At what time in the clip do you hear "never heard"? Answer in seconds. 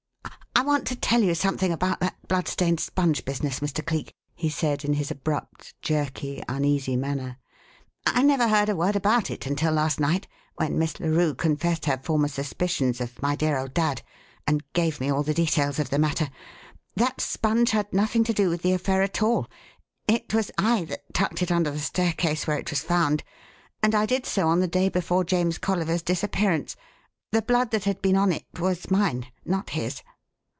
8.21-8.69